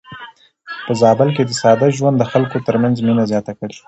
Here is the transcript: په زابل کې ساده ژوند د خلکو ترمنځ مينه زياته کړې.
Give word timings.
په 0.85 0.91
زابل 1.01 1.29
کې 1.35 1.43
ساده 1.61 1.87
ژوند 1.97 2.15
د 2.19 2.23
خلکو 2.31 2.57
ترمنځ 2.67 2.95
مينه 3.05 3.23
زياته 3.31 3.51
کړې. 3.59 3.75